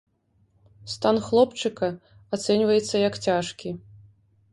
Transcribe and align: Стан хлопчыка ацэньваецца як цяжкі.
Стан 0.93 1.17
хлопчыка 1.25 1.89
ацэньваецца 2.37 2.95
як 3.09 3.19
цяжкі. 3.27 3.69